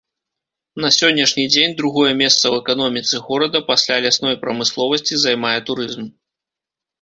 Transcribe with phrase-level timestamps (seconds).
[0.85, 6.03] На сённяшні дзень другое месца ў эканоміцы горада пасля лясной прамысловасці займае турызм.